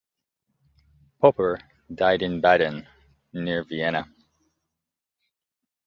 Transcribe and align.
Popper 1.19 1.59
died 1.93 2.23
in 2.23 2.41
Baden, 2.41 2.87
near 3.33 3.63
Vienna. 3.63 4.09